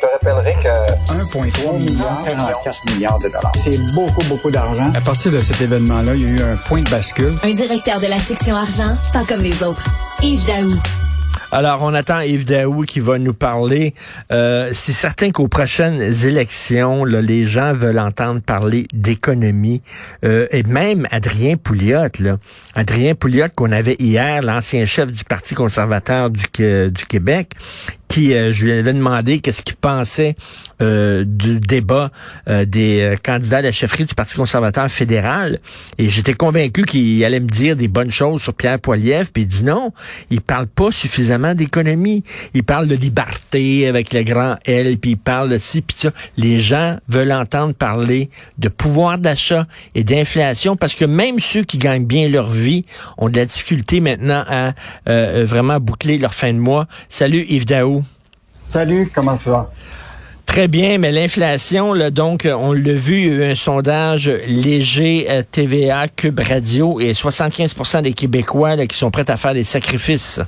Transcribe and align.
Je 0.00 0.06
te 0.06 0.12
rappellerai 0.12 0.54
que 0.62 1.12
1,3 1.12 1.78
milliard, 1.78 2.22
44 2.24 2.94
milliards 2.94 3.18
de 3.18 3.28
dollars. 3.28 3.52
C'est 3.54 3.76
beaucoup, 3.94 4.24
beaucoup 4.28 4.50
d'argent. 4.50 4.90
À 4.94 5.00
partir 5.02 5.30
de 5.30 5.40
cet 5.40 5.60
événement-là, 5.60 6.14
il 6.14 6.22
y 6.22 6.24
a 6.24 6.28
eu 6.28 6.52
un 6.52 6.56
point 6.56 6.80
de 6.80 6.88
bascule. 6.88 7.36
Un 7.42 7.50
directeur 7.50 8.00
de 8.00 8.06
la 8.06 8.18
section 8.18 8.56
argent, 8.56 8.96
pas 9.12 9.24
comme 9.28 9.42
les 9.42 9.62
autres. 9.62 9.84
Yves 10.22 10.46
Daou. 10.46 10.72
Alors, 11.52 11.82
on 11.82 11.92
attend 11.92 12.20
Yves 12.20 12.46
Daou 12.46 12.82
qui 12.82 13.00
va 13.00 13.18
nous 13.18 13.34
parler. 13.34 13.92
Euh, 14.30 14.70
c'est 14.72 14.92
certain 14.92 15.30
qu'aux 15.30 15.48
prochaines 15.48 16.00
élections, 16.00 17.04
là, 17.04 17.20
les 17.20 17.44
gens 17.44 17.72
veulent 17.72 17.98
entendre 17.98 18.40
parler 18.40 18.86
d'économie. 18.92 19.82
Euh, 20.24 20.46
et 20.52 20.62
même 20.62 21.08
Adrien 21.10 21.56
Pouliot, 21.56 22.08
là. 22.20 22.38
Adrien 22.74 23.14
Pouliot 23.14 23.48
qu'on 23.54 23.72
avait 23.72 23.96
hier, 23.98 24.42
l'ancien 24.42 24.86
chef 24.86 25.12
du 25.12 25.24
Parti 25.24 25.54
conservateur 25.54 26.30
du, 26.30 26.44
du 26.90 27.06
Québec, 27.06 27.52
qui, 28.10 28.34
euh, 28.34 28.52
je 28.52 28.64
lui 28.64 28.72
avais 28.72 28.92
demandé 28.92 29.38
qu'est-ce 29.38 29.62
qu'il 29.62 29.76
pensait 29.76 30.34
euh, 30.82 31.24
du 31.24 31.60
débat 31.60 32.10
euh, 32.48 32.64
des 32.64 33.14
candidats 33.22 33.58
à 33.58 33.62
la 33.62 33.72
chefferie 33.72 34.04
du 34.04 34.16
Parti 34.16 34.34
conservateur 34.34 34.90
fédéral. 34.90 35.60
Et 35.96 36.08
j'étais 36.08 36.34
convaincu 36.34 36.82
qu'il 36.82 37.24
allait 37.24 37.38
me 37.38 37.46
dire 37.46 37.76
des 37.76 37.86
bonnes 37.86 38.10
choses 38.10 38.42
sur 38.42 38.52
Pierre 38.52 38.80
Poilievre. 38.80 39.30
Puis 39.32 39.44
il 39.44 39.46
dit 39.46 39.62
non, 39.62 39.92
il 40.28 40.40
parle 40.40 40.66
pas 40.66 40.90
suffisamment 40.90 41.54
d'économie. 41.54 42.24
Il 42.52 42.64
parle 42.64 42.88
de 42.88 42.96
liberté 42.96 43.86
avec 43.86 44.12
le 44.12 44.24
grand 44.24 44.56
L, 44.64 44.98
puis 44.98 45.12
il 45.12 45.16
parle 45.16 45.48
de 45.48 45.58
ci, 45.58 45.80
puis 45.80 45.96
ça. 45.96 46.10
Les 46.36 46.58
gens 46.58 46.98
veulent 47.08 47.32
entendre 47.32 47.74
parler 47.74 48.28
de 48.58 48.68
pouvoir 48.68 49.18
d'achat 49.18 49.68
et 49.94 50.02
d'inflation 50.02 50.74
parce 50.76 50.94
que 50.94 51.04
même 51.04 51.38
ceux 51.38 51.62
qui 51.62 51.78
gagnent 51.78 52.06
bien 52.06 52.28
leur 52.28 52.50
vie 52.50 52.84
ont 53.18 53.28
de 53.28 53.36
la 53.36 53.46
difficulté 53.46 54.00
maintenant 54.00 54.44
à 54.48 54.72
vraiment 55.44 55.78
boucler 55.78 56.18
leur 56.18 56.34
fin 56.34 56.52
de 56.52 56.58
mois. 56.58 56.88
Salut 57.08 57.46
Yves 57.48 57.66
Daou. 57.66 58.00
Salut, 58.70 59.10
comment 59.12 59.36
tu 59.36 59.48
vas? 59.48 59.68
Très 60.46 60.68
bien, 60.68 60.98
mais 60.98 61.10
l'inflation, 61.10 61.92
donc, 62.10 62.46
on 62.48 62.72
l'a 62.72 62.92
vu, 62.92 63.22
il 63.22 63.26
y 63.26 63.30
a 63.30 63.34
eu 63.34 63.50
un 63.50 63.54
sondage 63.56 64.30
léger 64.46 65.26
euh, 65.28 65.42
TVA, 65.42 66.06
Cube 66.06 66.38
Radio, 66.38 67.00
et 67.00 67.10
75% 67.10 68.02
des 68.02 68.12
Québécois 68.12 68.76
qui 68.86 68.96
sont 68.96 69.10
prêts 69.10 69.28
à 69.28 69.36
faire 69.36 69.54
des 69.54 69.64
sacrifices. 69.64 70.38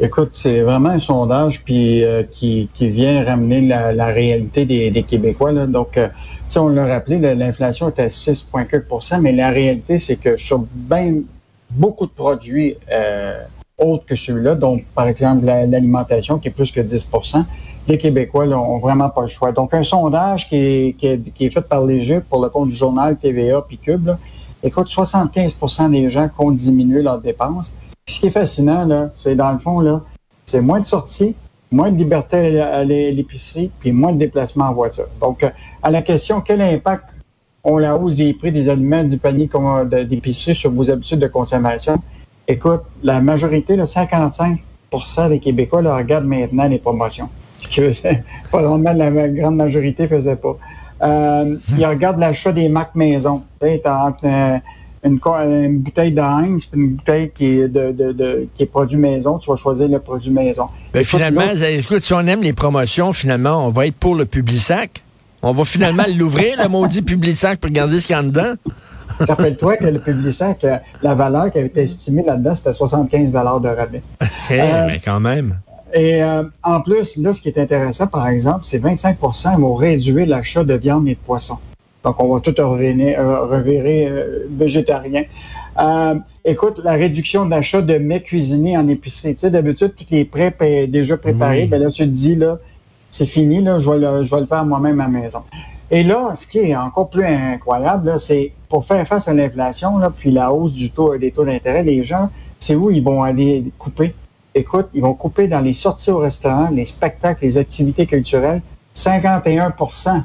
Écoute, 0.00 0.30
c'est 0.32 0.62
vraiment 0.62 0.88
un 0.88 0.98
sondage 0.98 1.62
puis, 1.62 2.02
euh, 2.02 2.22
qui, 2.32 2.66
vient 2.80 3.22
ramener 3.22 3.60
la, 3.60 4.06
réalité 4.06 4.64
des, 4.64 5.02
Québécois. 5.02 5.52
Donc, 5.66 5.98
euh, 5.98 6.08
on 6.56 6.68
l'a 6.68 6.86
rappelé, 6.86 7.18
l'inflation 7.34 7.90
était 7.90 8.04
à 8.04 8.08
6,4% 8.08 9.20
mais 9.20 9.32
la 9.32 9.50
réalité, 9.50 9.98
c'est 9.98 10.16
que 10.16 10.38
sur 10.38 10.64
beaucoup 11.70 12.06
de 12.06 12.12
produits, 12.12 12.76
autres 13.78 14.04
que 14.04 14.16
celui-là, 14.16 14.54
donc 14.54 14.84
par 14.94 15.08
exemple 15.08 15.44
l'alimentation 15.44 16.38
qui 16.38 16.48
est 16.48 16.52
plus 16.52 16.70
que 16.70 16.80
10 16.80 17.12
les 17.88 17.98
Québécois 17.98 18.46
n'ont 18.46 18.78
vraiment 18.78 19.10
pas 19.10 19.22
le 19.22 19.28
choix. 19.28 19.52
Donc 19.52 19.74
un 19.74 19.82
sondage 19.82 20.48
qui 20.48 20.56
est, 20.56 20.96
qui 20.96 21.46
est, 21.46 21.50
fait 21.50 21.68
par 21.68 21.84
les 21.84 22.20
pour 22.20 22.42
le 22.42 22.48
compte 22.48 22.68
du 22.68 22.74
journal 22.74 23.16
TVA 23.16 23.62
puis 23.62 23.78
Cube, 23.78 24.10
écoute, 24.62 24.88
75 24.88 25.90
des 25.90 26.10
gens 26.10 26.28
comptent 26.28 26.56
diminuer 26.56 27.02
leurs 27.02 27.20
dépenses. 27.20 27.76
ce 28.06 28.20
qui 28.20 28.28
est 28.28 28.30
fascinant, 28.30 29.10
c'est 29.14 29.34
dans 29.34 29.52
le 29.52 29.58
fond, 29.58 29.80
là, 29.80 30.02
c'est 30.46 30.60
moins 30.60 30.80
de 30.80 30.86
sorties, 30.86 31.34
moins 31.70 31.90
de 31.90 31.96
liberté 31.96 32.60
à 32.60 32.84
l'épicerie, 32.84 33.70
puis 33.80 33.92
moins 33.92 34.12
de 34.12 34.18
déplacements 34.18 34.66
en 34.66 34.72
voiture. 34.72 35.06
Donc, 35.20 35.44
à 35.82 35.90
la 35.90 36.02
question 36.02 36.40
quel 36.40 36.62
impact 36.62 37.04
ont 37.64 37.78
la 37.78 37.96
hausse 37.96 38.16
des 38.16 38.32
prix 38.34 38.52
des 38.52 38.68
aliments 38.68 39.04
du 39.04 39.18
panier 39.18 39.48
d'épicerie 40.06 40.54
sur 40.54 40.70
vos 40.70 40.90
habitudes 40.90 41.18
de 41.18 41.26
consommation, 41.26 41.98
Écoute, 42.46 42.82
la 43.02 43.20
majorité, 43.20 43.76
là, 43.76 43.84
55% 43.84 45.28
des 45.28 45.38
Québécois 45.38 45.82
là, 45.82 45.96
regardent 45.96 46.26
maintenant 46.26 46.68
les 46.68 46.78
promotions. 46.78 47.28
Ce 47.60 47.68
que 47.68 47.92
pas 48.50 48.62
la 48.62 49.28
grande 49.28 49.56
majorité 49.56 50.04
ne 50.04 50.08
faisait 50.08 50.36
pas. 50.36 50.58
Euh, 51.02 51.56
ils 51.76 51.86
regardent 51.86 52.18
l'achat 52.18 52.52
des 52.52 52.68
marques 52.68 52.94
maison. 52.94 53.42
Tu 53.60 53.66
entre 53.86 54.24
euh, 54.24 54.58
une, 55.04 55.20
une, 55.24 55.78
bouteille 55.78 56.12
de 56.12 56.20
Heinz 56.20 56.68
et 56.72 56.76
une 56.76 56.94
bouteille 56.94 57.30
qui 57.34 57.46
est, 57.46 57.68
de, 57.68 57.92
de, 57.92 58.12
de, 58.12 58.48
qui 58.54 58.62
est 58.62 58.66
produit 58.66 58.96
maison, 58.96 59.38
tu 59.38 59.50
vas 59.50 59.56
choisir 59.56 59.88
le 59.88 59.98
produit 59.98 60.30
maison. 60.30 60.68
Ben, 60.92 61.04
finalement, 61.04 61.42
écoute, 61.62 62.00
si 62.00 62.14
on 62.14 62.20
aime 62.20 62.42
les 62.42 62.52
promotions, 62.52 63.12
finalement, 63.12 63.66
on 63.66 63.70
va 63.70 63.86
être 63.86 63.96
pour 63.96 64.14
le 64.14 64.24
Publisac. 64.24 65.02
On 65.42 65.52
va 65.52 65.64
finalement 65.64 66.04
l'ouvrir, 66.16 66.62
le 66.62 66.68
maudit 66.68 67.02
Publisac, 67.02 67.60
pour 67.60 67.68
regarder 67.68 68.00
ce 68.00 68.06
qu'il 68.06 68.16
y 68.16 68.18
a 68.18 68.22
dedans. 68.22 68.54
Rappelle-toi 69.20 69.76
que 69.76 69.86
le 69.86 69.98
publicitaire, 69.98 70.58
que 70.58 70.66
la 71.02 71.14
valeur 71.14 71.50
qui 71.50 71.58
avait 71.58 71.68
été 71.68 71.82
estimée 71.82 72.22
là-dedans, 72.22 72.54
c'était 72.54 72.72
75 72.72 73.32
de 73.32 73.68
rabais. 73.68 74.02
Euh, 74.50 74.86
mais 74.86 75.00
quand 75.02 75.20
même. 75.20 75.58
Et 75.94 76.22
euh, 76.22 76.42
en 76.62 76.82
plus, 76.82 77.16
là, 77.16 77.32
ce 77.32 77.40
qui 77.40 77.48
est 77.48 77.58
intéressant, 77.58 78.06
par 78.08 78.28
exemple, 78.28 78.60
c'est 78.64 78.82
25% 78.82 79.58
vont 79.58 79.74
réduire 79.74 80.26
l'achat 80.26 80.64
de 80.64 80.74
viande 80.74 81.08
et 81.08 81.14
de 81.14 81.18
poisson. 81.18 81.56
Donc, 82.04 82.20
on 82.20 82.34
va 82.34 82.40
tout 82.40 82.54
revenir, 82.58 83.18
euh, 83.18 83.46
revirer 83.46 84.12
végétarien. 84.50 85.24
écoute, 86.44 86.80
la 86.84 86.92
réduction 86.92 87.46
d'achat 87.46 87.80
de 87.80 87.96
mets 87.96 88.20
cuisinés 88.20 88.76
en 88.76 88.86
épicerie. 88.86 89.34
Tu 89.34 89.40
sais, 89.40 89.50
d'habitude, 89.50 89.94
tous 89.96 90.06
les 90.10 90.26
prêts 90.26 90.54
déjà 90.88 91.16
préparés, 91.16 91.64
ben 91.64 91.80
là, 91.80 91.90
tu 91.90 92.02
te 92.02 92.08
dis, 92.08 92.36
là, 92.36 92.58
c'est 93.10 93.26
fini, 93.26 93.62
là, 93.62 93.78
je 93.78 93.90
vais 93.90 93.98
le, 93.98 94.24
je 94.24 94.34
vais 94.34 94.40
le 94.40 94.46
faire 94.46 94.66
moi-même 94.66 95.00
à 95.00 95.04
la 95.04 95.08
maison. 95.08 95.42
Et 95.90 96.02
là, 96.02 96.32
ce 96.34 96.46
qui 96.46 96.58
est 96.58 96.76
encore 96.76 97.10
plus 97.10 97.24
incroyable, 97.24 98.18
c'est 98.18 98.52
pour 98.68 98.84
faire 98.84 99.06
face 99.06 99.28
à 99.28 99.34
l'inflation, 99.34 100.00
puis 100.16 100.30
la 100.30 100.52
hausse 100.52 100.72
du 100.72 100.90
taux, 100.90 101.16
des 101.16 101.30
taux 101.30 101.44
d'intérêt, 101.44 101.82
les 101.82 102.02
gens, 102.04 102.30
c'est 102.58 102.74
où 102.74 102.90
ils 102.90 103.02
vont 103.02 103.22
aller 103.22 103.64
couper? 103.78 104.14
Écoute, 104.54 104.88
ils 104.94 105.02
vont 105.02 105.14
couper 105.14 105.48
dans 105.48 105.60
les 105.60 105.74
sorties 105.74 106.10
au 106.10 106.18
restaurant, 106.18 106.68
les 106.70 106.86
spectacles, 106.86 107.44
les 107.44 107.58
activités 107.58 108.06
culturelles, 108.06 108.62
51% 108.96 110.22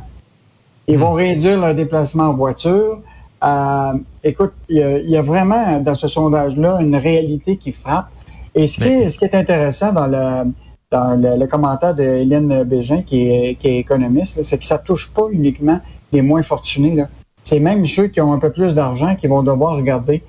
Ils 0.87 0.97
vont 0.97 1.13
hmm. 1.13 1.15
réduire 1.15 1.59
leur 1.59 1.75
déplacement 1.75 2.25
en 2.25 2.33
voiture. 2.33 3.01
Euh, 3.43 3.93
écoute, 4.23 4.53
il 4.69 4.77
y, 4.77 5.17
a, 5.17 5.21
vraiment 5.21 5.79
dans 5.79 5.95
ce 5.95 6.07
sondage-là 6.07 6.77
une 6.79 6.95
réalité 6.95 7.57
qui 7.57 7.71
frappe. 7.71 8.09
Et 8.55 8.67
ce 8.67 8.83
qui, 8.83 8.89
est, 8.89 9.09
ce 9.09 9.19
qui 9.19 9.25
est 9.25 9.35
intéressant 9.35 9.93
dans 9.93 10.07
le, 10.07 10.51
dans 10.91 11.19
le, 11.21 11.45
commentaire 11.45 11.93
de 11.93 12.03
Hélène 12.03 12.63
Bégin, 12.63 13.03
qui 13.03 13.29
est, 13.29 13.55
qui 13.55 13.67
est 13.67 13.79
économiste, 13.79 14.43
c'est 14.43 14.57
que 14.57 14.65
ça 14.65 14.79
touche 14.79 15.13
pas 15.13 15.27
uniquement 15.31 15.79
les 16.11 16.21
moins 16.21 16.41
fortunés. 16.41 17.03
C'est 17.43 17.59
même 17.59 17.85
ceux 17.85 18.07
qui 18.07 18.21
ont 18.21 18.33
un 18.33 18.39
peu 18.39 18.51
plus 18.51 18.75
d'argent 18.75 19.15
qui 19.15 19.27
vont 19.27 19.43
devoir 19.43 19.75
regarder. 19.75 20.23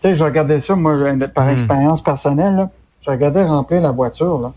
Tu 0.00 0.08
sais, 0.08 0.14
je 0.14 0.24
regardais 0.24 0.60
ça, 0.60 0.76
moi, 0.76 0.96
par 1.34 1.46
hmm. 1.46 1.50
expérience 1.50 2.02
personnelle, 2.02 2.56
là, 2.56 2.70
je 3.00 3.10
regardais 3.10 3.44
remplir 3.44 3.80
la 3.80 3.90
voiture. 3.90 4.38
Là. 4.38 4.52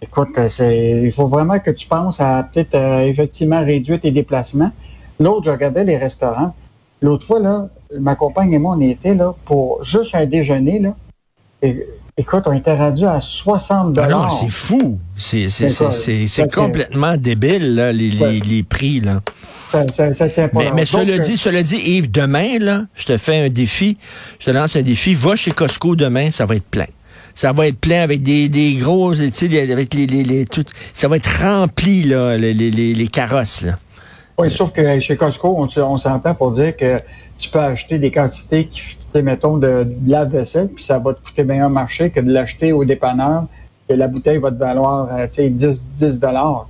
Écoute, 0.00 0.30
euh, 0.38 0.48
c'est, 0.48 1.02
il 1.02 1.12
faut 1.12 1.26
vraiment 1.26 1.58
que 1.58 1.70
tu 1.70 1.86
penses 1.86 2.20
à 2.20 2.42
peut-être 2.44 2.74
euh, 2.74 3.00
effectivement 3.00 3.62
réduire 3.64 4.00
tes 4.00 4.10
déplacements. 4.12 4.70
L'autre, 5.18 5.44
je 5.44 5.50
regardais 5.50 5.84
les 5.84 5.98
restaurants. 5.98 6.54
L'autre 7.02 7.26
fois, 7.26 7.40
là, 7.40 7.68
ma 7.98 8.14
compagne 8.14 8.52
et 8.52 8.58
moi, 8.58 8.76
on 8.76 8.80
était 8.80 9.14
là 9.14 9.34
pour 9.44 9.82
juste 9.82 10.14
un 10.14 10.24
déjeuner. 10.24 10.78
Là, 10.78 10.94
et, 11.62 11.86
Écoute, 12.20 12.42
on 12.44 12.52
était 12.52 12.74
rendu 12.74 13.06
à 13.06 13.18
60 13.18 13.94
dollars. 13.94 14.08
Alors, 14.10 14.30
c'est 14.30 14.50
fou. 14.50 14.98
C'est 15.16 15.48
complètement 16.52 17.16
débile, 17.16 17.74
là, 17.74 17.92
les, 17.92 18.10
les, 18.10 18.40
les, 18.40 18.62
prix. 18.62 19.00
Là. 19.00 19.22
Ça, 19.70 20.12
ça, 20.12 20.28
tient 20.28 20.48
pas 20.48 20.58
mais, 20.58 20.70
mais 20.74 20.84
cela, 20.84 21.16
dit, 21.16 21.38
cela 21.38 21.62
dit, 21.62 21.78
Yves, 21.78 22.10
demain, 22.10 22.58
là, 22.58 22.82
je 22.94 23.06
te 23.06 23.16
fais 23.16 23.46
un 23.46 23.48
défi. 23.48 23.96
Je 24.38 24.44
te 24.44 24.50
lance 24.50 24.76
un 24.76 24.82
défi. 24.82 25.14
Va 25.14 25.34
chez 25.34 25.52
Costco 25.52 25.96
demain, 25.96 26.30
ça 26.30 26.44
va 26.44 26.56
être 26.56 26.64
plein. 26.70 26.88
Ça 27.34 27.52
va 27.52 27.68
être 27.68 27.78
plein 27.78 28.02
avec 28.02 28.22
des, 28.22 28.50
des 28.50 28.74
gros, 28.74 29.14
tu 29.14 29.30
sais, 29.32 29.72
avec 29.72 29.94
les, 29.94 30.06
les, 30.06 30.22
les 30.22 30.44
tout, 30.44 30.66
ça 30.92 31.08
va 31.08 31.16
être 31.16 31.40
rempli, 31.42 32.02
là, 32.02 32.36
les, 32.36 32.52
les, 32.52 32.70
les 32.70 33.08
carrosses, 33.08 33.62
là. 33.62 33.78
Oui, 34.36 34.50
sauf 34.50 34.72
que 34.72 35.00
chez 35.00 35.16
Costco, 35.16 35.56
on, 35.58 35.82
on 35.82 35.96
s'entend 35.96 36.34
pour 36.34 36.52
dire 36.52 36.76
que 36.76 37.00
tu 37.40 37.50
peux 37.50 37.60
acheter 37.60 37.98
des 37.98 38.10
quantités 38.10 38.66
qui 38.66 38.96
mettons, 39.18 39.56
de, 39.56 39.84
de 39.84 40.10
lave-vaisselle, 40.10 40.68
puis 40.68 40.84
ça 40.84 40.98
va 40.98 41.14
te 41.14 41.20
coûter 41.24 41.42
bien 41.44 41.66
un 41.66 41.68
marché 41.68 42.10
que 42.10 42.20
de 42.20 42.32
l'acheter 42.32 42.72
au 42.72 42.84
dépanneur, 42.84 43.44
et 43.88 43.96
la 43.96 44.06
bouteille 44.06 44.38
va 44.38 44.50
te 44.50 44.58
valoir, 44.58 45.08
euh, 45.12 45.26
tu 45.26 45.36
sais, 45.42 45.50
10, 45.50 45.90
10 45.92 46.20
dollars. 46.20 46.68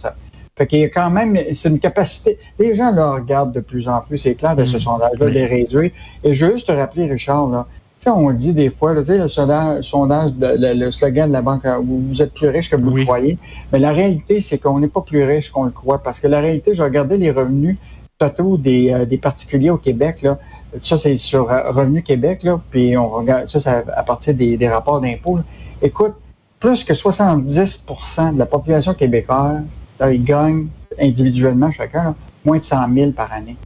Fait 0.57 0.67
qu'il 0.67 0.81
y 0.81 0.85
a 0.85 0.89
quand 0.89 1.11
même, 1.11 1.39
c'est 1.55 1.69
une 1.69 1.79
capacité. 1.79 2.39
Les 2.59 2.75
gens 2.75 2.93
là 2.93 3.13
regardent 3.13 3.53
de 3.53 3.61
plus 3.61 3.89
en 3.89 4.01
plus, 4.01 4.19
c'est 4.19 4.35
clair 4.35 4.57
de 4.57 4.65
ce 4.65 4.77
mm. 4.77 4.81
sondage-là, 4.81 5.27
les 5.27 5.47
réduire. 5.47 5.91
Et 6.25 6.35
je 6.35 6.47
veux 6.47 6.53
juste 6.53 6.67
te 6.67 6.73
rappeler, 6.73 7.07
Richard, 7.07 7.49
là, 7.49 7.67
on 8.07 8.33
dit 8.33 8.55
des 8.55 8.71
fois, 8.71 8.95
là, 8.95 9.03
le 9.07 9.29
sondage, 9.29 9.85
sondage 9.85 10.33
le, 10.41 10.91
slogan 10.91 11.29
de 11.29 11.33
la 11.35 11.43
banque, 11.43 11.67
euh, 11.67 11.79
vous 11.83 12.23
êtes 12.23 12.33
plus 12.33 12.49
riche 12.49 12.71
que 12.71 12.77
vous 12.77 12.97
le 12.97 13.05
croyez. 13.05 13.39
Mais 13.73 13.79
la 13.79 13.93
réalité, 13.93 14.41
c'est 14.41 14.59
qu'on 14.59 14.79
n'est 14.79 14.89
pas 14.89 15.03
plus 15.03 15.23
riche 15.23 15.51
qu'on 15.51 15.65
le 15.65 15.71
croit. 15.71 16.03
Parce 16.03 16.21
que 16.21 16.27
la 16.27 16.41
réalité, 16.41 16.75
je 16.75 16.83
regardais 16.83 17.19
les 17.19 17.31
revenus 17.31 17.77
totaux 18.17 18.57
des, 18.57 18.93
euh, 18.93 19.05
des 19.05 19.19
particuliers 19.19 19.71
au 19.71 19.77
Québec. 19.77 20.23
Là, 20.23 20.39
ça, 20.79 20.97
c'est 20.97 21.17
sur 21.17 21.49
Revenu 21.49 22.03
Québec, 22.03 22.43
là, 22.43 22.61
puis 22.71 22.97
on 22.97 23.09
regarde 23.09 23.49
ça, 23.49 23.61
c'est 23.61 23.71
à 23.71 24.03
partir 24.03 24.35
des, 24.35 24.69
rapports 24.69 25.01
d'impôts. 25.01 25.41
Écoute, 25.83 26.15
plus 26.59 26.85
que 26.85 26.93
70% 26.93 28.35
de 28.35 28.39
la 28.39 28.47
population 28.47 28.95
québécoise, 28.95 29.85
ils 30.11 30.23
gagnent 30.23 30.67
individuellement 31.01 31.71
chacun 31.71 32.15
moins 32.45 32.59
de 32.59 32.63
100 32.63 32.95
000 32.95 33.13
par 33.13 33.33
année. 33.33 33.57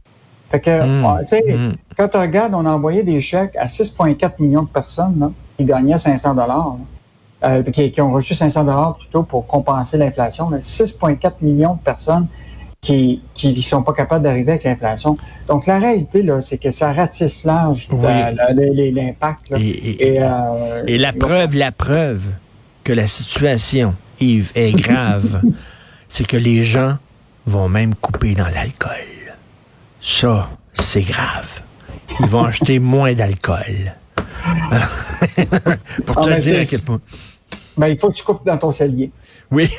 Fait 0.49 0.59
que, 0.59 0.69
mmh. 0.69 1.05
ah, 1.05 1.19
tu 1.21 1.27
sais, 1.27 1.41
mmh. 1.41 1.75
quand 1.97 2.07
tu 2.07 2.17
regardes, 2.17 2.53
on 2.53 2.65
a 2.65 2.71
envoyé 2.71 3.03
des 3.03 3.19
chèques 3.19 3.55
à 3.55 3.65
6,4 3.65 4.33
millions 4.39 4.63
de 4.63 4.69
personnes 4.69 5.31
qui 5.57 5.65
gagnaient 5.65 5.97
500 5.97 6.35
dollars. 6.35 6.77
euh, 7.43 7.63
qui, 7.63 7.91
qui, 7.91 8.01
ont 8.01 8.11
reçu 8.11 8.33
500 8.33 8.63
dollars 8.63 8.95
plutôt 8.95 9.23
pour 9.23 9.45
compenser 9.47 9.97
l'inflation. 9.97 10.49
6,4 10.51 11.33
millions 11.41 11.75
de 11.75 11.79
personnes 11.79 12.27
qui 12.85 13.21
qui 13.33 13.61
sont 13.63 13.81
pas 13.83 13.93
capables 13.93 14.23
d'arriver 14.23 14.51
avec 14.51 14.63
l'inflation. 14.63 15.17
Donc 15.47 15.65
la 15.65 15.79
réalité 15.79 16.21
là, 16.21 16.39
c'est 16.39 16.57
que 16.59 16.69
ça 16.71 16.93
ratisse 16.93 17.43
large 17.43 17.87
Oui. 17.91 18.91
l'impact. 18.93 19.51
Et, 19.57 19.61
et- 19.67 20.07
Et, 20.15 20.21
euh, 20.21 20.83
et 20.87 20.97
la 20.97 21.11
preuve, 21.11 21.55
la 21.55 21.71
preuve 21.71 22.21
que 22.83 22.93
la 22.93 23.07
situation, 23.07 23.95
Yves, 24.19 24.51
est 24.55 24.71
grave, 24.87 25.41
c'est 26.07 26.27
que 26.27 26.37
les 26.37 26.61
gens 26.63 26.97
vont 27.47 27.67
même 27.69 27.95
couper 27.95 28.35
dans 28.35 28.47
l'alcool. 28.47 28.91
Ça, 30.01 30.47
c'est 30.73 31.01
grave. 31.01 31.61
Ils 32.19 32.27
vont 32.27 32.43
acheter 32.45 32.77
moins 32.79 33.13
d'alcool. 33.15 33.95
Pour 36.05 36.19
Ah, 36.19 36.21
te 36.21 36.39
dire 36.39 36.59
à 36.59 36.63
c'est- 36.63 36.65
quel 36.67 36.81
point. 36.81 37.01
ben, 37.77 37.87
il 37.87 37.97
faut 37.97 38.09
que 38.09 38.15
tu 38.15 38.23
coupes 38.23 38.45
dans 38.45 38.57
ton 38.57 38.71
cellier. 38.71 39.09
Oui. 39.51 39.67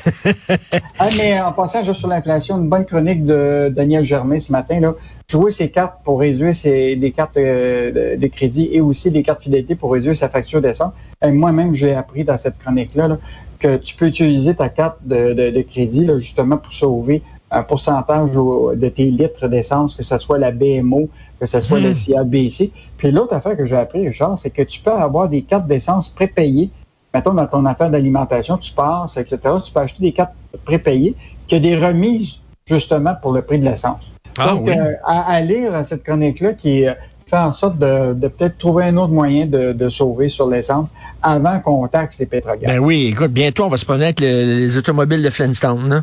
Ah, 0.98 1.08
mais 1.18 1.38
en 1.40 1.52
passant 1.52 1.84
juste 1.84 1.98
sur 1.98 2.08
l'inflation, 2.08 2.56
une 2.58 2.68
bonne 2.68 2.86
chronique 2.86 3.24
de 3.24 3.70
Daniel 3.74 4.02
Germain 4.02 4.38
ce 4.38 4.50
matin. 4.50 4.80
Là, 4.80 4.94
jouer 5.28 5.50
ses 5.50 5.70
cartes 5.70 5.96
pour 6.04 6.20
réduire 6.20 6.54
ses, 6.56 6.96
des 6.96 7.10
cartes 7.12 7.36
euh, 7.36 8.16
de, 8.16 8.26
crédit 8.28 8.70
et 8.72 8.80
aussi 8.80 9.10
des 9.10 9.22
cartes 9.22 9.42
fidélité 9.42 9.74
pour 9.74 9.92
réduire 9.92 10.16
sa 10.16 10.28
facture 10.30 10.62
d'essence. 10.62 10.92
Et 11.22 11.30
Moi-même, 11.30 11.74
j'ai 11.74 11.94
appris 11.94 12.24
dans 12.24 12.38
cette 12.38 12.58
chronique-là 12.58 13.08
là, 13.08 13.18
que 13.58 13.76
tu 13.76 13.94
peux 13.94 14.06
utiliser 14.06 14.54
ta 14.54 14.68
carte 14.70 14.96
de, 15.04 15.34
de- 15.34 15.50
de 15.50 15.60
crédit 15.62 16.06
là, 16.06 16.16
justement 16.18 16.56
pour 16.56 16.72
sauver 16.72 17.22
un 17.50 17.62
pourcentage 17.62 18.30
de 18.32 18.88
tes 18.88 19.04
litres 19.04 19.48
d'essence, 19.48 19.94
que 19.94 20.02
ce 20.02 20.18
soit 20.18 20.38
la 20.38 20.50
BMO, 20.50 21.08
que 21.38 21.46
ce 21.46 21.60
soit 21.60 21.78
Hmm. 21.78 21.84
le 21.84 21.92
CABC. 21.94 22.72
Puis 22.96 23.10
l'autre 23.10 23.34
affaire 23.34 23.56
que 23.56 23.66
j'ai 23.66 23.76
appris, 23.76 24.06
Richard, 24.08 24.38
c'est 24.38 24.50
que 24.50 24.62
tu 24.62 24.80
peux 24.80 24.92
avoir 24.92 25.28
des 25.28 25.42
cartes 25.42 25.66
d'essence 25.66 26.08
prépayées 26.08 26.70
mettons, 27.16 27.32
dans 27.34 27.46
ton 27.46 27.64
affaire 27.64 27.90
d'alimentation, 27.90 28.56
tu 28.58 28.72
passes, 28.72 29.16
etc., 29.16 29.38
tu 29.64 29.72
peux 29.72 29.80
acheter 29.80 30.02
des 30.02 30.12
cartes 30.12 30.32
prépayées 30.64 31.14
qui 31.46 31.56
ont 31.56 31.60
des 31.60 31.76
remises, 31.76 32.40
justement, 32.68 33.14
pour 33.20 33.32
le 33.32 33.42
prix 33.42 33.58
de 33.58 33.64
l'essence. 33.64 34.00
Ah 34.38 34.50
Donc, 34.50 34.66
oui. 34.66 34.74
euh, 34.78 34.92
à, 35.06 35.32
à 35.36 35.40
lire 35.40 35.72
cette 35.84 36.02
chronique-là 36.04 36.52
qui 36.54 36.86
euh, 36.86 36.92
fait 37.26 37.38
en 37.38 37.52
sorte 37.52 37.78
de, 37.78 38.12
de 38.14 38.28
peut-être 38.28 38.58
trouver 38.58 38.84
un 38.84 38.96
autre 38.98 39.12
moyen 39.12 39.46
de, 39.46 39.72
de 39.72 39.88
sauver 39.88 40.28
sur 40.28 40.46
l'essence 40.48 40.92
avant 41.22 41.58
qu'on 41.60 41.86
taxe 41.88 42.18
les 42.20 42.26
pétrogaz. 42.26 42.66
Ben 42.66 42.78
oui, 42.78 43.08
écoute, 43.12 43.32
bientôt, 43.32 43.64
on 43.64 43.68
va 43.68 43.78
se 43.78 43.84
promener 43.84 44.04
avec 44.06 44.20
le- 44.20 44.58
les 44.58 44.76
automobiles 44.76 45.22
de 45.22 45.30
Flintstone, 45.30 45.88
là. 45.88 46.02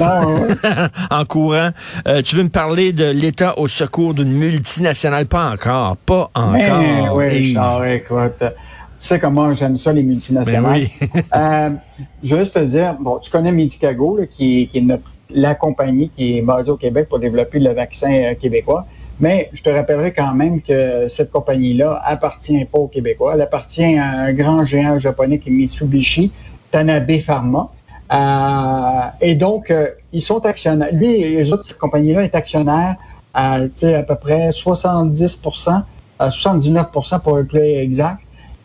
Non, 0.00 0.40
ouais. 0.42 0.56
en 1.12 1.24
courant. 1.24 1.70
Euh, 2.08 2.20
tu 2.22 2.34
veux 2.34 2.42
me 2.42 2.48
parler 2.48 2.92
de 2.92 3.08
l'État 3.10 3.56
au 3.60 3.68
secours 3.68 4.12
d'une 4.12 4.32
multinationale? 4.32 5.26
Pas 5.26 5.52
encore. 5.52 5.96
Pas 5.98 6.30
Mais 6.52 6.68
encore. 6.68 7.14
oui, 7.16 7.26
Yves. 7.26 7.32
Richard, 7.58 7.84
écoute, 7.86 8.42
sais 8.98 9.18
comment 9.18 9.52
j'aime 9.54 9.76
ça, 9.76 9.92
les 9.92 10.02
Ben 10.02 10.08
multinationales. 10.08 10.80
oui. 10.80 10.88
Euh, 11.34 11.70
je 12.22 12.34
veux 12.34 12.40
juste 12.40 12.54
te 12.54 12.64
dire, 12.64 12.96
bon, 12.98 13.18
tu 13.18 13.30
connais 13.30 13.52
Medicago, 13.52 14.16
là, 14.16 14.26
qui, 14.26 14.68
qui 14.70 14.78
est 14.78 14.82
notre- 14.82 15.10
la 15.30 15.54
compagnie 15.54 16.10
qui 16.16 16.38
est 16.38 16.42
basée 16.42 16.70
au 16.70 16.76
Québec 16.76 17.08
pour 17.08 17.18
développer 17.18 17.58
le 17.58 17.72
vaccin 17.72 18.10
euh, 18.12 18.34
québécois. 18.34 18.86
Mais 19.20 19.50
je 19.52 19.62
te 19.62 19.68
rappellerai 19.70 20.12
quand 20.12 20.32
même 20.32 20.62
que 20.62 21.08
cette 21.08 21.30
compagnie-là 21.30 22.00
appartient 22.04 22.64
pas 22.64 22.78
aux 22.78 22.86
Québécois. 22.86 23.32
Elle 23.34 23.42
appartient 23.42 23.98
à 23.98 24.10
un 24.10 24.32
grand 24.32 24.64
géant 24.64 24.98
japonais 24.98 25.38
qui 25.38 25.48
est 25.48 25.52
Mitsubishi, 25.52 26.32
Tanabe 26.70 27.18
Pharma. 27.18 27.68
Euh, 28.12 29.00
et 29.20 29.34
donc, 29.34 29.70
euh, 29.70 29.88
ils 30.12 30.22
sont 30.22 30.44
actionnaires. 30.46 30.88
Lui 30.92 31.16
et 31.16 31.30
les 31.36 31.52
autres, 31.52 31.64
cette 31.64 31.78
compagnie-là 31.78 32.22
est 32.22 32.34
actionnaire 32.34 32.96
à, 33.34 33.60
tu 33.60 33.70
sais, 33.74 33.94
à 33.94 34.02
peu 34.02 34.14
près 34.14 34.52
70 34.52 35.42
à 36.18 36.30
79% 36.30 37.20
pour 37.20 37.38
être 37.38 37.48
plus 37.48 37.60
exact. 37.60 38.20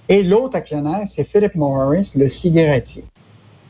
Et 0.10 0.24
l'autre 0.24 0.58
actionnaire, 0.58 1.04
c'est 1.08 1.24
Philip 1.24 1.56
Morris, 1.56 2.14
le 2.18 2.28
cigarettier. 2.28 3.06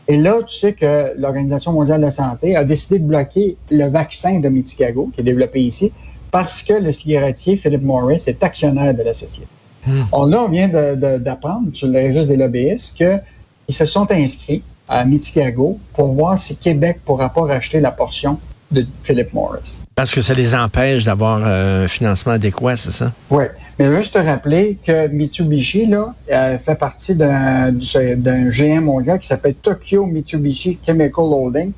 Et 0.07 0.17
là, 0.17 0.41
tu 0.45 0.55
sais 0.55 0.73
que 0.73 1.13
l'Organisation 1.17 1.71
mondiale 1.71 2.01
de 2.01 2.05
la 2.05 2.11
santé 2.11 2.55
a 2.55 2.63
décidé 2.63 2.99
de 2.99 3.05
bloquer 3.05 3.55
le 3.71 3.87
vaccin 3.87 4.39
de 4.39 4.49
Medicago, 4.49 5.11
qui 5.13 5.21
est 5.21 5.23
développé 5.23 5.61
ici, 5.61 5.93
parce 6.31 6.63
que 6.63 6.73
le 6.73 6.91
cigarettier 6.91 7.55
Philip 7.55 7.81
Morris 7.81 8.23
est 8.27 8.43
actionnaire 8.43 8.93
de 8.93 9.03
la 9.03 9.13
société. 9.13 9.47
Hmm. 9.85 10.03
On, 10.11 10.25
là, 10.25 10.43
on 10.43 10.49
vient 10.49 10.67
d'apprendre 10.67 11.69
sur 11.73 11.87
le 11.87 11.99
registre 11.99 12.29
des 12.29 12.37
lobbyistes 12.37 12.97
qu'ils 12.97 13.75
se 13.75 13.85
sont 13.85 14.09
inscrits 14.11 14.63
à 14.87 15.05
Medicago 15.05 15.77
pour 15.93 16.13
voir 16.13 16.37
si 16.37 16.57
Québec 16.57 16.99
pourra 17.05 17.29
pas 17.29 17.43
racheter 17.43 17.79
la 17.79 17.91
portion 17.91 18.39
de 18.71 18.85
Philip 19.03 19.33
Morris. 19.33 19.83
Parce 19.95 20.11
que 20.13 20.21
ça 20.21 20.33
les 20.33 20.55
empêche 20.55 21.03
d'avoir 21.03 21.41
euh, 21.45 21.85
un 21.85 21.87
financement 21.87 22.33
adéquat, 22.33 22.75
c'est 22.77 22.91
ça? 22.91 23.11
Oui. 23.29 23.45
Mais 23.77 23.85
je 23.85 23.89
veux 23.91 23.97
juste 23.97 24.13
te 24.13 24.19
rappeler 24.19 24.77
que 24.85 25.07
Mitsubishi 25.07 25.85
là, 25.87 26.13
euh, 26.31 26.57
fait 26.57 26.75
partie 26.75 27.15
d'un 27.15 27.71
du- 27.71 28.15
d'un 28.15 28.49
GM 28.49 28.81
mondial 28.85 29.19
qui 29.19 29.27
s'appelle 29.27 29.55
Tokyo 29.55 30.05
Mitsubishi 30.05 30.79
Chemical 30.85 31.25
Holding, 31.25 31.71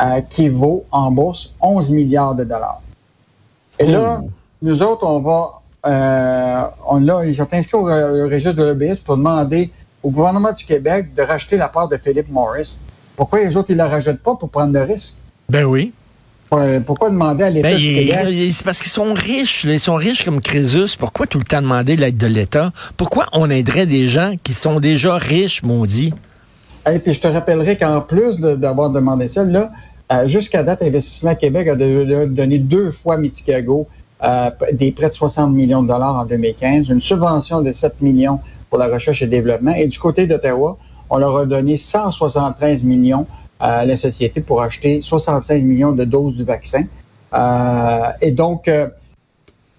euh, 0.00 0.20
qui 0.30 0.48
vaut 0.48 0.84
en 0.90 1.10
bourse 1.10 1.54
11 1.60 1.90
milliards 1.90 2.34
de 2.34 2.44
dollars. 2.44 2.80
Et 3.78 3.86
là, 3.86 4.20
Oh. 4.22 4.30
nous 4.62 4.82
autres, 4.82 5.06
on 5.06 5.20
va, 5.20 5.62
on 6.88 7.22
ils 7.22 7.34
sont 7.34 7.52
inscrits 7.52 7.76
au, 7.78 7.88
au 7.90 8.24
registre 8.28 8.54
de 8.56 8.64
l'OBS 8.64 9.00
pour 9.00 9.16
demander 9.16 9.70
au 10.02 10.10
gouvernement 10.10 10.52
du 10.52 10.64
Québec 10.64 11.14
de 11.14 11.22
racheter 11.22 11.56
la 11.56 11.68
part 11.68 11.88
de 11.88 11.96
Philip 11.96 12.30
Morris. 12.30 12.80
Pourquoi 13.16 13.40
les 13.40 13.56
autres, 13.56 13.70
ils 13.70 13.74
ne 13.74 13.78
la 13.78 13.88
rachètent 13.88 14.22
pas 14.22 14.34
pour 14.34 14.48
prendre 14.48 14.72
le 14.72 14.82
risque? 14.82 15.16
Ben 15.48 15.64
oui. 15.64 15.92
Pourquoi 16.84 17.10
demander 17.10 17.44
à 17.44 17.50
l'État 17.50 17.68
Ben, 17.70 17.78
du 17.78 17.94
Québec? 17.94 18.52
c'est 18.52 18.64
parce 18.64 18.80
qu'ils 18.80 18.90
sont 18.90 19.12
riches. 19.14 19.64
là. 19.64 19.72
Ils 19.74 19.80
sont 19.80 19.94
riches 19.94 20.24
comme 20.24 20.40
Crésus. 20.40 20.96
Pourquoi 20.98 21.26
tout 21.26 21.38
le 21.38 21.44
temps 21.44 21.62
demander 21.62 21.96
l'aide 21.96 22.16
de 22.16 22.26
l'État? 22.26 22.72
Pourquoi 22.96 23.26
on 23.32 23.48
aiderait 23.48 23.86
des 23.86 24.08
gens 24.08 24.34
qui 24.42 24.52
sont 24.52 24.80
déjà 24.80 25.16
riches, 25.16 25.62
maudits? 25.62 26.12
Et 26.92 26.98
puis 26.98 27.12
je 27.12 27.20
te 27.20 27.28
rappellerai 27.28 27.76
qu'en 27.76 28.00
plus 28.00 28.40
de- 28.40 28.56
d'avoir 28.56 28.90
demandé 28.90 29.28
ça, 29.28 29.44
là, 29.44 29.70
euh, 30.12 30.26
jusqu'à 30.26 30.62
date, 30.64 30.82
Investissement 30.82 31.34
Québec 31.36 31.68
a 31.68 31.76
donné 31.76 32.58
deux 32.58 32.90
fois 32.90 33.14
à 33.14 33.18
Miticago 33.18 33.86
euh, 34.24 34.50
des 34.72 34.90
prêts 34.90 35.08
de 35.08 35.14
60 35.14 35.52
millions 35.54 35.82
de 35.82 35.88
dollars 35.88 36.16
en 36.16 36.24
2015, 36.26 36.88
une 36.88 37.00
subvention 37.00 37.62
de 37.62 37.72
7 37.72 38.00
millions 38.02 38.40
pour 38.68 38.78
la 38.78 38.88
recherche 38.88 39.22
et 39.22 39.26
développement. 39.26 39.74
Et 39.74 39.86
du 39.86 39.98
côté 39.98 40.26
d'Ottawa, 40.26 40.76
on 41.10 41.18
leur 41.18 41.36
a 41.36 41.46
donné 41.46 41.76
173 41.76 42.82
millions 42.82 43.26
à 43.60 43.84
la 43.84 43.96
société 43.96 44.40
pour 44.40 44.62
acheter 44.62 45.02
65 45.02 45.62
millions 45.62 45.92
de 45.92 46.04
doses 46.04 46.36
du 46.36 46.44
vaccin. 46.44 46.84
Euh, 47.32 48.00
et 48.20 48.32
donc, 48.32 48.66
euh, 48.68 48.88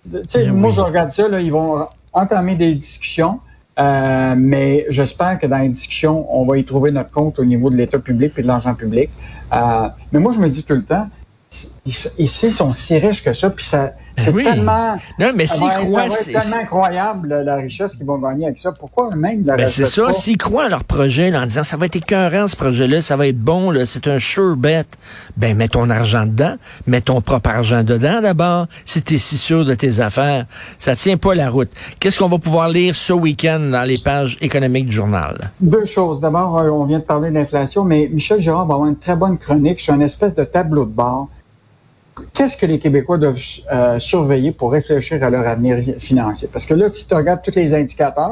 moi, 0.06 0.70
oui. 0.70 0.76
je 0.76 0.82
regarde 0.82 1.12
ça, 1.12 1.28
là, 1.28 1.42
ils 1.42 1.52
vont 1.52 1.88
entamer 2.14 2.56
des 2.56 2.74
discussions. 2.76 3.40
Euh, 3.80 4.36
mais 4.38 4.86
j'espère 4.90 5.40
que 5.40 5.48
dans 5.48 5.58
les 5.58 5.70
discussions, 5.70 6.28
on 6.36 6.46
va 6.46 6.58
y 6.58 6.66
trouver 6.66 6.92
notre 6.92 7.10
compte 7.10 7.40
au 7.40 7.46
niveau 7.46 7.70
de 7.70 7.76
l'État 7.76 8.00
public 8.00 8.34
et 8.38 8.42
de 8.42 8.48
l'argent 8.48 8.76
public. 8.76 9.10
Euh, 9.54 9.88
mais 10.12 10.20
moi, 10.20 10.32
je 10.34 10.40
me 10.40 10.50
dis 10.50 10.64
tout 10.64 10.76
le 10.76 10.84
temps, 10.84 11.08
ici, 11.86 12.48
ils 12.48 12.54
sont 12.54 12.74
si 12.74 12.98
riches 12.98 13.24
que 13.24 13.34
ça, 13.34 13.50
puis 13.50 13.66
ça, 13.66 13.94
c'est 14.22 14.32
oui. 14.32 14.44
tellement, 14.44 14.98
Non, 15.20 15.32
mais 15.36 15.46
ça 15.46 15.56
s'ils 15.56 15.68
va 15.68 15.76
croient... 15.76 16.02
ça 16.04 16.08
va 16.08 16.16
c'est- 16.16 16.32
être 16.32 16.40
tellement 16.42 16.64
incroyable 16.64 17.28
la, 17.44 17.56
richesse 17.56 17.96
qu'ils 17.96 18.06
vont 18.06 18.18
gagner 18.18 18.46
avec 18.48 18.60
ça. 18.60 18.72
Pourquoi 18.72 19.10
eux-mêmes 19.14 19.44
la 19.46 19.56
Ben 19.58 19.68
c'est 19.68 19.86
ça, 19.86 20.12
s'ils 20.14 20.38
croient 20.38 20.66
à 20.66 20.70
leur 20.70 20.84
projet 20.84 21.30
là, 21.32 21.42
en 21.42 21.46
disant 21.46 21.64
ça 21.64 21.78
va 21.78 21.86
être 21.88 21.96
écœurant 21.96 22.48
ce 22.48 22.56
projet-là, 22.56 23.02
ça 23.02 23.16
va 23.16 23.28
être 23.28 23.40
bon, 23.40 23.74
c'est 23.86 24.08
un 24.08 24.20
sure 24.20 24.56
bet, 24.56 24.86
ben 25.38 25.56
mets 25.58 25.68
ton 25.68 25.90
argent 25.90 26.26
dedans, 26.26 26.56
mets 26.88 27.02
ton 27.02 27.22
propre 27.22 27.50
argent 27.50 27.84
dedans 27.84 28.22
d'abord, 28.22 28.68
si 28.86 29.02
tu 29.02 29.16
es 29.16 29.18
si 29.18 29.38
sûr 29.38 29.66
de 29.66 29.74
tes 29.74 30.00
affaires. 30.00 30.46
Ça 30.80 30.96
tient 30.96 31.18
pas 31.18 31.36
la 31.36 31.50
route. 31.50 31.72
Qu'est-ce 32.00 32.20
qu'on 32.20 32.30
va 32.30 32.38
pouvoir 32.38 32.70
lire 32.70 32.96
ce 32.96 33.14
week-end 33.14 33.60
dans 33.60 33.84
les 33.84 33.98
pages 34.04 34.38
économiques 34.42 34.86
du 34.88 34.92
journal? 34.94 35.38
Deux 35.60 35.86
choses. 35.86 36.20
D'abord, 36.22 36.58
euh, 36.60 36.70
on 36.70 36.86
vient 36.86 37.00
de 37.00 37.04
parler 37.04 37.32
d'inflation, 37.32 37.84
mais 37.84 38.10
Michel 38.12 38.40
Girard 38.40 38.66
va 38.68 38.76
avoir 38.76 38.90
une 38.90 38.98
très 38.98 39.16
bonne 39.16 39.38
chronique 39.38 39.80
sur 39.80 39.94
une 39.94 40.02
espèce 40.02 40.36
de 40.36 40.44
tableau 40.44 40.86
de 40.86 40.92
bord. 40.92 41.30
Qu'est-ce 42.34 42.58
que 42.58 42.66
les 42.66 42.80
Québécois 42.80 43.18
doivent 43.18 43.40
euh, 43.72 44.00
surveiller 44.00 44.52
pour 44.52 44.72
réfléchir 44.72 45.24
à 45.24 45.30
leur 45.30 45.48
avenir 45.48 45.78
financier? 46.00 46.50
Parce 46.52 46.66
que 46.66 46.74
là, 46.74 46.90
si 46.90 47.08
tu 47.08 47.14
regardes 47.14 47.42
tous 47.44 47.56
les 47.56 47.74
indicateurs, 47.74 48.32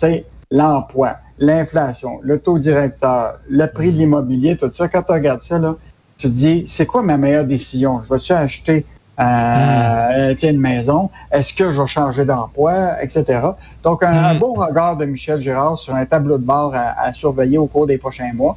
l'emploi, 0.50 1.16
l'inflation, 1.38 2.18
le 2.22 2.38
taux 2.38 2.58
directeur, 2.58 3.38
le 3.48 3.66
prix 3.66 3.92
de 3.92 3.98
l'immobilier, 3.98 4.56
tout 4.56 4.70
ça, 4.72 4.88
quand 4.88 5.02
tu 5.02 5.12
regardes 5.12 5.42
ça, 5.42 5.58
là, 5.58 5.76
tu 6.18 6.28
te 6.28 6.32
dis, 6.32 6.64
c'est 6.66 6.86
quoi 6.86 7.02
ma 7.02 7.16
meilleure 7.18 7.44
décision? 7.44 8.00
Je 8.02 8.08
vais-tu 8.12 8.32
acheter 8.32 8.86
euh, 9.20 10.34
tiens, 10.36 10.50
une 10.52 10.60
maison? 10.60 11.10
Est-ce 11.30 11.52
que 11.52 11.70
je 11.70 11.80
vais 11.80 11.86
changer 11.86 12.24
d'emploi, 12.24 13.02
etc. 13.02 13.40
Donc, 13.82 14.02
un, 14.02 14.12
un 14.12 14.34
Mm. 14.34 14.38
beau 14.38 14.54
regard 14.54 14.96
de 14.96 15.04
Michel 15.04 15.40
Girard 15.40 15.78
sur 15.78 15.94
un 15.94 16.04
tableau 16.06 16.38
de 16.38 16.44
bord 16.44 16.74
à, 16.74 16.98
à 17.00 17.12
surveiller 17.12 17.58
au 17.58 17.66
cours 17.66 17.86
des 17.86 17.98
prochains 17.98 18.32
mois. 18.32 18.56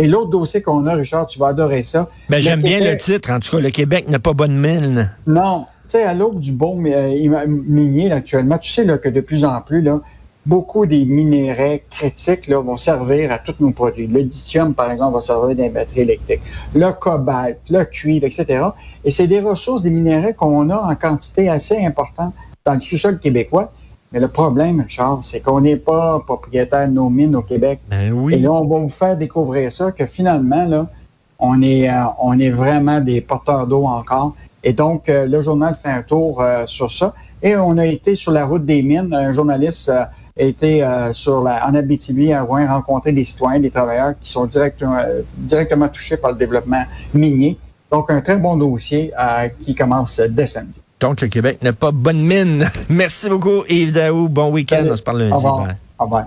Et 0.00 0.06
l'autre 0.06 0.30
dossier 0.30 0.62
qu'on 0.62 0.86
a, 0.86 0.94
Richard, 0.94 1.26
tu 1.26 1.38
vas 1.38 1.48
adorer 1.48 1.82
ça. 1.82 2.08
Ben 2.30 2.40
j'aime 2.40 2.62
bien 2.62 2.80
le 2.80 2.96
titre, 2.96 3.30
en 3.30 3.38
tout 3.38 3.50
cas, 3.50 3.60
le 3.60 3.70
Québec 3.70 4.08
n'a 4.08 4.18
pas 4.18 4.32
bonne 4.32 4.58
mine. 4.58 5.12
Non, 5.26 5.66
tu 5.84 5.90
sais, 5.90 6.04
à 6.04 6.14
l'aube 6.14 6.40
du 6.40 6.52
bon 6.52 6.82
euh, 6.86 7.46
minier 7.46 8.08
là, 8.08 8.16
actuellement, 8.16 8.56
tu 8.56 8.72
sais 8.72 8.84
là, 8.84 8.96
que 8.96 9.10
de 9.10 9.20
plus 9.20 9.44
en 9.44 9.60
plus, 9.60 9.82
là, 9.82 10.00
beaucoup 10.46 10.86
des 10.86 11.04
minéraux 11.04 11.80
critiques 11.90 12.46
là, 12.46 12.60
vont 12.60 12.78
servir 12.78 13.30
à 13.30 13.38
tous 13.38 13.56
nos 13.60 13.72
produits. 13.72 14.06
Le 14.06 14.20
lithium, 14.20 14.74
par 14.74 14.90
exemple, 14.90 15.16
va 15.16 15.20
servir 15.20 15.54
dans 15.54 15.64
les 15.64 15.68
batteries 15.68 16.00
électriques. 16.00 16.40
Le 16.74 16.92
cobalt, 16.92 17.58
le 17.68 17.84
cuivre, 17.84 18.24
etc. 18.24 18.64
Et 19.04 19.10
c'est 19.10 19.26
des 19.26 19.40
ressources, 19.40 19.82
des 19.82 19.90
minéraux 19.90 20.32
qu'on 20.32 20.70
a 20.70 20.78
en 20.78 20.94
quantité 20.94 21.50
assez 21.50 21.76
importante 21.84 22.32
dans 22.64 22.72
le 22.72 22.80
sous-sol 22.80 23.18
québécois. 23.18 23.70
Mais 24.12 24.18
le 24.18 24.28
problème, 24.28 24.84
Charles, 24.88 25.20
c'est 25.22 25.40
qu'on 25.40 25.60
n'est 25.60 25.76
pas 25.76 26.20
propriétaire 26.26 26.88
de 26.88 26.92
nos 26.92 27.08
mines 27.08 27.36
au 27.36 27.42
Québec. 27.42 27.78
Ben 27.88 28.12
oui. 28.12 28.34
Et 28.34 28.38
là, 28.38 28.52
on 28.52 28.66
va 28.66 28.78
vous 28.78 28.88
faire 28.88 29.16
découvrir 29.16 29.70
ça, 29.70 29.92
que 29.92 30.04
finalement, 30.04 30.64
là, 30.64 30.88
on 31.38 31.62
est, 31.62 31.88
euh, 31.88 32.04
on 32.20 32.38
est 32.38 32.50
vraiment 32.50 33.00
des 33.00 33.20
porteurs 33.20 33.66
d'eau 33.66 33.86
encore. 33.86 34.34
Et 34.64 34.72
donc, 34.72 35.08
euh, 35.08 35.26
le 35.26 35.40
journal 35.40 35.76
fait 35.80 35.90
un 35.90 36.02
tour 36.02 36.42
euh, 36.42 36.64
sur 36.66 36.92
ça. 36.92 37.14
Et 37.42 37.56
on 37.56 37.78
a 37.78 37.86
été 37.86 38.16
sur 38.16 38.32
la 38.32 38.44
route 38.44 38.66
des 38.66 38.82
mines. 38.82 39.14
Un 39.14 39.32
journaliste 39.32 39.88
a 39.88 40.10
été 40.36 40.86
sur 41.12 41.42
la, 41.42 41.66
en 41.66 41.74
Abitibi 41.74 42.32
à 42.32 42.42
Rouen 42.42 42.66
rencontrer 42.66 43.12
des 43.12 43.24
citoyens, 43.24 43.60
des 43.60 43.70
travailleurs 43.70 44.12
qui 44.20 44.30
sont 44.30 44.44
directement, 44.44 44.98
directement 45.36 45.88
touchés 45.88 46.18
par 46.18 46.32
le 46.32 46.36
développement 46.36 46.84
minier. 47.14 47.56
Donc, 47.90 48.10
un 48.10 48.20
très 48.20 48.36
bon 48.36 48.56
dossier 48.56 49.12
qui 49.64 49.74
commence 49.74 50.20
dès 50.20 50.46
samedi. 50.46 50.82
Donc, 51.00 51.22
le 51.22 51.28
Québec 51.28 51.62
n'a 51.62 51.72
pas 51.72 51.92
bonne 51.92 52.20
mine. 52.20 52.68
Merci 52.90 53.28
beaucoup, 53.30 53.64
Yves 53.68 53.92
Daou. 53.92 54.28
Bon 54.28 54.50
week-end. 54.50 54.86
On 54.90 54.96
se 54.96 55.02
parle 55.02 55.20
lundi. 55.20 55.32
Au 55.32 55.36
revoir. 55.36 55.68
Au 55.98 56.04
revoir. 56.04 56.18